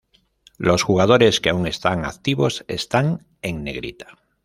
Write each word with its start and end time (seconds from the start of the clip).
Los 0.57 0.81
jugadores 0.81 1.39
que 1.41 1.51
aún 1.51 1.67
están 1.67 2.05
activos 2.05 2.65
están 2.67 3.27
en 3.43 3.63
negrita. 3.63 4.17